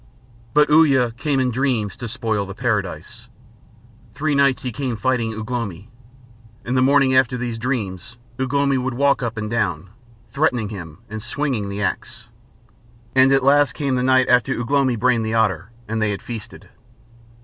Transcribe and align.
But 0.55 0.67
Uya 0.71 1.11
came 1.11 1.39
in 1.39 1.51
dreams 1.51 1.95
to 1.97 2.07
spoil 2.07 2.47
the 2.47 2.55
paradise. 2.55 3.27
Three 4.15 4.33
nights 4.33 4.63
he 4.63 4.71
came 4.71 4.97
fighting 4.97 5.39
Ugh 5.39 5.51
lomi. 5.51 5.91
In 6.65 6.73
the 6.73 6.81
morning 6.81 7.15
after 7.15 7.37
these 7.37 7.59
dreams 7.59 8.17
Ugh 8.39 8.51
lomi 8.51 8.79
would 8.79 8.95
walk 8.95 9.21
up 9.21 9.37
and 9.37 9.47
down, 9.47 9.91
threatening 10.31 10.69
him 10.69 10.97
and 11.07 11.21
swinging 11.21 11.69
the 11.69 11.83
axe, 11.83 12.29
and 13.13 13.31
at 13.31 13.43
last 13.43 13.75
came 13.75 13.93
the 13.93 14.01
night 14.01 14.27
after 14.27 14.59
Ugh 14.59 14.71
lomi 14.71 14.95
brained 14.95 15.23
the 15.23 15.35
otter, 15.35 15.69
and 15.87 16.01
they 16.01 16.09
had 16.09 16.23
feasted. 16.23 16.69